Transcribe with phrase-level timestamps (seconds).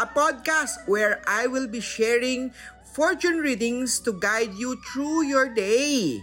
[0.00, 2.52] a podcast where I will be sharing
[2.92, 6.20] fortune readings to guide you through your day.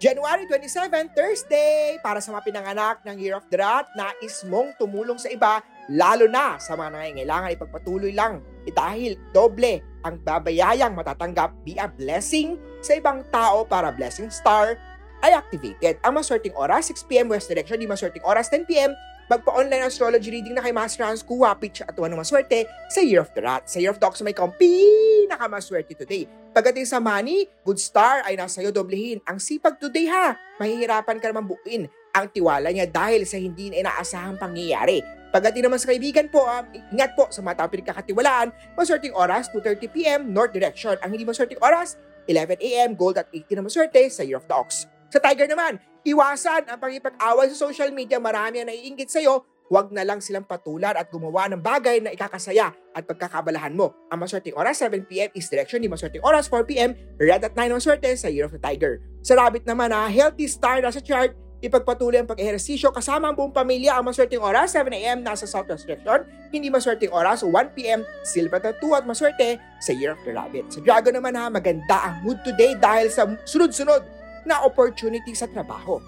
[0.00, 5.20] January 27, Thursday, para sa mga pinanganak ng Year of the Rat, nais mong tumulong
[5.20, 5.60] sa iba,
[5.92, 8.40] lalo na sa mga nangangailangan ipagpatuloy lang.
[8.64, 14.80] Eh, dahil doble ang babayayang matatanggap be a blessing sa ibang tao para blessing star
[15.20, 16.00] ay activated.
[16.00, 18.96] Ang maswerteng oras, 6pm West Direction, di maswerteng oras, 10pm,
[19.30, 23.30] magpa-online astrology reading na kay Master Hans Kuwa, pitch at ng maswerte sa Year of
[23.30, 23.70] the Rat.
[23.70, 26.26] Sa Year of the Ox, may kang pinakamaswerte today.
[26.50, 29.22] Pagdating sa money, good star ay nasa iyo doblehin.
[29.30, 33.86] Ang sipag today ha, mahihirapan ka naman buuin ang tiwala niya dahil sa hindi na
[33.86, 34.98] inaasahang pangyayari.
[35.30, 40.50] Pagdating naman sa kaibigan po, um, ingat po sa mga pinagkakatiwalaan, maswerteng oras, 2.30pm, North
[40.50, 40.98] Direction.
[41.06, 41.94] Ang hindi maswerteng oras,
[42.26, 44.90] 11am, gold at 18 na maswerte sa Year of the Ox.
[45.10, 48.22] Sa Tiger naman, iwasan ang pangipag-away sa social media.
[48.22, 49.42] Marami ang naiingit sa'yo.
[49.66, 53.90] Huwag na lang silang patulan at gumawa ng bagay na ikakasaya at pagkakabalahan mo.
[54.10, 55.82] Ang maswerteng oras, 7pm, is direction.
[55.82, 59.02] Di maswerteng oras, 4pm, red at 9 maswerte sa Year of the Tiger.
[59.22, 63.54] Sa Rabbit naman, ha, healthy star na sa chart, ipagpatuloy ang pag-ehersisyo kasama ang buong
[63.54, 63.98] pamilya.
[63.98, 66.22] Ang maswerteng oras, 7am, nasa southwest direction.
[66.54, 70.70] Hindi maswerteng oras, 1pm, silver at 2 at maswerte sa Year of the Rabbit.
[70.70, 76.00] Sa Dragon naman ha, maganda ang mood today dahil sa sunod-sunod na opportunity sa trabaho.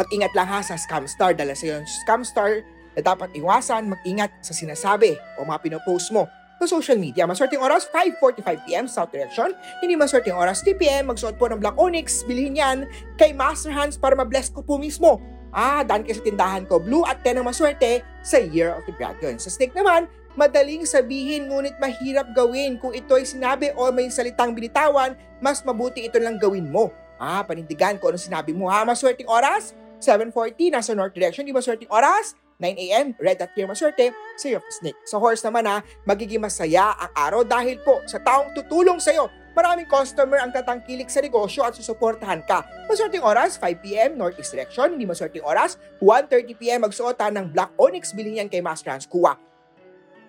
[0.00, 2.64] Mag-ingat lang ha sa scam star dahil sa yung scam star
[2.96, 6.28] na dapat iwasan, mag-ingat sa sinasabi o mga pinopost mo
[6.62, 7.26] sa social media.
[7.26, 9.50] Maswerteng oras, 5.45pm, South Direction.
[9.82, 11.10] Hindi maswerteng oras, 3pm.
[11.10, 12.22] Magsuot po ng Black Onyx.
[12.22, 12.86] Bilhin yan
[13.18, 15.18] kay Master Hands para ma-bless ko po mismo.
[15.52, 16.80] Ah, daan kayo sa tindahan ko.
[16.80, 19.36] Blue at 10 ang maswerte sa Year of the Dragon.
[19.36, 22.80] Sa Snake naman, madaling sabihin ngunit mahirap gawin.
[22.80, 25.12] Kung ito ay sinabi o may salitang binitawan,
[25.44, 26.88] mas mabuti ito lang gawin mo.
[27.22, 28.82] Ah, panindigan ko ano sinabi mo ha.
[28.82, 31.46] Maswerteng oras, 7.40, nasa north direction.
[31.46, 34.98] Di maswerteng oras, 9 a.m., red at clear maswerte, sa of snake.
[35.06, 39.30] Sa horse naman ha, magiging masaya ang araw dahil po sa taong tutulong sa'yo.
[39.54, 42.66] Maraming customer ang tatangkilik sa negosyo at susuportahan ka.
[42.90, 44.98] Maswerteng oras, 5pm, northeast direction.
[44.98, 48.10] Hindi maswerteng oras, 1.30pm, magsuotan ng Black Onyx.
[48.18, 49.38] Bilhin yan kay Mas Transkuha.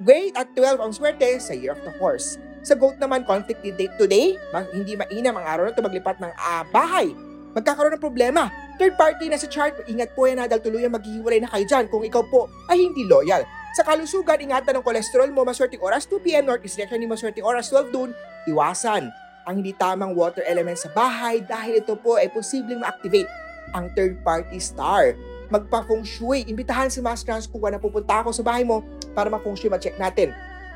[0.03, 2.37] Great at 12 ang swerte sa Year of the Horse.
[2.63, 4.39] Sa GOAT naman, conflict date today,
[4.71, 7.11] hindi mainam ang araw na ito maglipat ng uh, bahay.
[7.51, 8.47] Magkakaroon ng problema.
[8.79, 11.85] Third party na sa chart, ingat po yan ha dahil tuluyan maghihiwalay na kayo dyan
[11.91, 13.43] kung ikaw po ay hindi loyal.
[13.75, 17.91] Sa kalusugan, ingatan ng kolesterol mo, maswerteng oras 2pm, northeast direction ni maswerteng oras 12
[17.91, 18.09] dun,
[18.47, 19.11] iwasan
[19.43, 23.27] ang hindi tamang water element sa bahay dahil ito po ay posibleng ma-activate
[23.75, 25.19] ang third party star.
[25.51, 28.81] Magpa-feng shui, imbitahan si Master Hans kung na pupunta ako sa bahay mo
[29.11, 30.31] para ma-feng shui ma-check natin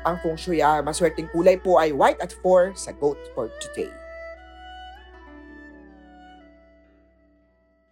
[0.06, 3.90] ang feng shui, ah, maswerteng kulay po ay white at 4 sa goat for today.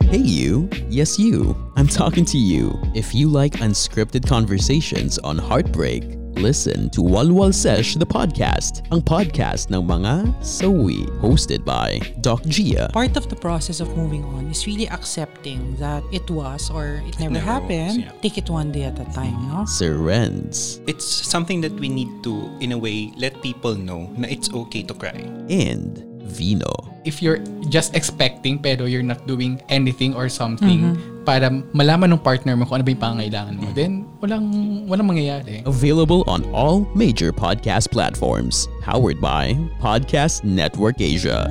[0.06, 2.78] Hey you, yes you, I'm talking to you.
[2.94, 9.72] If you like unscripted conversations on heartbreak, Listen to Walwal Sesh the podcast, ang podcast
[9.72, 12.92] ng mga sawi, hosted by Doc Gia.
[12.92, 17.16] Part of the process of moving on is really accepting that it was or it
[17.16, 18.04] never, never happened.
[18.04, 18.20] was, yeah.
[18.20, 19.64] Take it one day at a time, no?
[19.64, 24.28] Sir Renz It's something that we need to, in a way, let people know na
[24.28, 25.24] it's okay to cry.
[25.48, 26.85] and Vino.
[27.06, 27.38] If you're
[27.70, 32.82] just expecting pero you're not doing anything or something para malaman ng partner mo kung
[32.82, 34.46] ano ba yung pangangailangan mo, then walang,
[34.90, 35.62] walang mangyayari.
[35.64, 38.66] Available on all major podcast platforms.
[38.82, 41.46] Powered by Podcast Network Asia.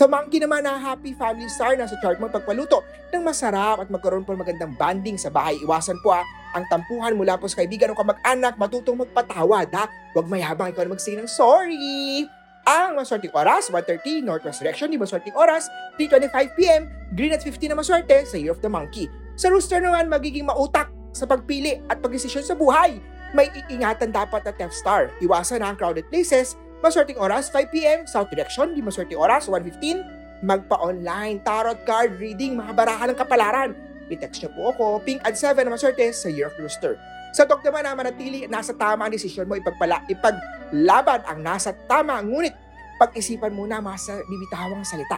[0.00, 2.80] Sa monkey naman na happy family star na sa chart mo pagpaluto
[3.12, 5.60] ng masarap at magkaroon po ng magandang banding sa bahay.
[5.60, 6.24] Iwasan po ha,
[6.54, 9.86] ang tampuhan mula po sa kaibigan o kamag-anak, matutong magpatawad ha.
[10.14, 12.26] Huwag mayabang ikaw na mag-say ng sorry.
[12.68, 15.66] Ang maswerteng oras, 1.30, Northwest Direction, di maswerteng oras,
[15.96, 16.82] 3.25pm,
[17.16, 19.08] green at 15 na maswerte sa Year of the Monkey.
[19.34, 23.00] Sa rooster naman, magiging mautak sa pagpili at pagdesisyon sa buhay.
[23.32, 25.10] May iingatan dapat na Death Star.
[25.22, 26.54] Iwasan ang crowded places,
[26.84, 33.08] maswerteng oras, 5pm, South Direction, di maswerteng oras, 1.15, magpa-online, tarot card reading, mga barahan
[33.12, 33.70] ng kapalaran.
[34.10, 36.98] I-text niyo po ako, pink at 7 na maswerte sa Year of Rooster.
[37.30, 42.18] Sa dog naman na manatili nasa tama ang desisyon mo, ipagpala, ipaglaban ang nasa tama,
[42.18, 42.52] ngunit
[42.98, 45.16] pag-isipan muna mga sa bibitawang salita.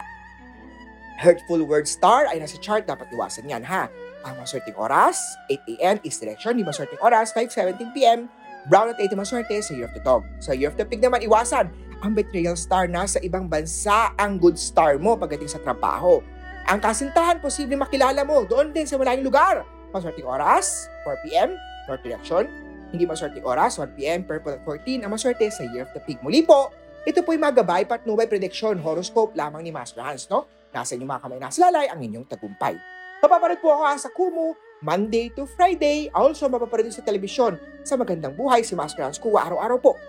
[1.23, 3.87] hurtful word star ay nasa chart, dapat iwasan yan ha.
[4.27, 5.95] Ang maswerteng oras, 8 a.m.
[6.03, 8.27] is direction, di maswerteng oras, 5.17 p.m.
[8.67, 10.23] Brown at 80 maswerte sa Year of the Dog.
[10.39, 11.67] Sa Year of the Pig naman, iwasan.
[12.03, 16.19] Ang betrayal star na sa ibang bansa ang good star mo pagdating sa trabaho.
[16.63, 19.67] Ang kasintahan, posible makilala mo doon din sa malayong lugar.
[19.91, 21.49] Maswerteng oras, 4 p.m.
[21.91, 22.47] North direction.
[22.95, 24.23] Hindi maswerteng oras, 1 p.m.
[24.23, 26.23] Purple at 14 ang maswerte sa Year of the Pig.
[26.23, 26.71] Muli po,
[27.03, 30.47] ito po'y magabay patnubay prediction horoscope lamang ni Master Hans, no?
[30.71, 32.79] Nasa inyong mga kamay nasa lalay ang inyong tagumpay.
[33.19, 36.07] Mapaparid po ako sa Kumu, Monday to Friday.
[36.15, 39.99] Also, mapaparid din sa telebisyon sa Magandang Buhay si Master Hans Kuwa araw-araw po.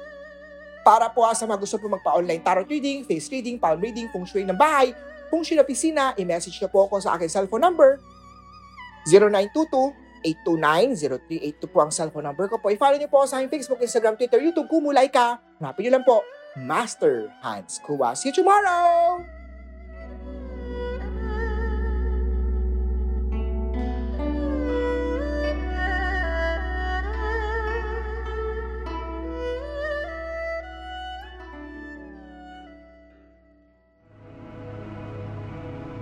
[0.87, 4.45] Para po sa mga gusto po magpa-online tarot reading, face reading, palm reading, feng shui
[4.45, 4.93] ng bahay,
[5.29, 8.00] feng shui na opisina, i-message na po ako sa aking cellphone number
[10.25, 12.73] 0922-829-0382 po ang cellphone number ko po.
[12.73, 15.37] I-follow niyo po ako sa aking Facebook, Instagram, Twitter, YouTube, Kumu, Laika.
[15.61, 16.25] Hanapin niyo lang po,
[16.56, 18.17] Master Hans Kuwa.
[18.17, 19.44] See you tomorrow!